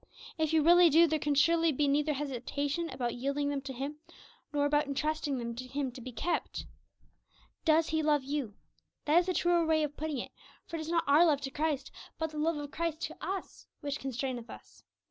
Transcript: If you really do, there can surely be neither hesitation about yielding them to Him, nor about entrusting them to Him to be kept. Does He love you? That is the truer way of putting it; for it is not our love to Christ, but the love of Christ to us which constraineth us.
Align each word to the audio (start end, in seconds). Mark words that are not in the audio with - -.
If 0.39 0.51
you 0.51 0.63
really 0.63 0.89
do, 0.89 1.05
there 1.05 1.19
can 1.19 1.35
surely 1.35 1.71
be 1.71 1.87
neither 1.87 2.13
hesitation 2.13 2.89
about 2.89 3.13
yielding 3.13 3.49
them 3.49 3.61
to 3.61 3.71
Him, 3.71 3.99
nor 4.51 4.65
about 4.65 4.87
entrusting 4.87 5.37
them 5.37 5.53
to 5.53 5.67
Him 5.67 5.91
to 5.91 6.01
be 6.01 6.11
kept. 6.11 6.65
Does 7.65 7.89
He 7.89 8.01
love 8.01 8.23
you? 8.23 8.55
That 9.05 9.19
is 9.19 9.25
the 9.27 9.33
truer 9.35 9.63
way 9.63 9.83
of 9.83 9.95
putting 9.95 10.17
it; 10.17 10.31
for 10.65 10.77
it 10.77 10.79
is 10.79 10.89
not 10.89 11.03
our 11.05 11.23
love 11.23 11.41
to 11.41 11.51
Christ, 11.51 11.91
but 12.17 12.31
the 12.31 12.39
love 12.39 12.57
of 12.57 12.71
Christ 12.71 12.99
to 13.01 13.17
us 13.23 13.67
which 13.81 13.99
constraineth 13.99 14.49
us. 14.49 14.81